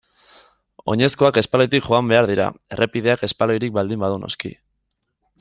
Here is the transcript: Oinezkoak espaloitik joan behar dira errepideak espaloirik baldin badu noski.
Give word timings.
Oinezkoak 0.93 1.37
espaloitik 1.41 1.85
joan 1.91 2.09
behar 2.13 2.29
dira 2.31 2.49
errepideak 2.77 3.27
espaloirik 3.29 3.77
baldin 3.79 4.03
badu 4.07 4.19
noski. 4.25 4.53